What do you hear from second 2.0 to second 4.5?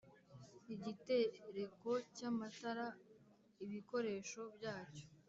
cy amatara ibikoresho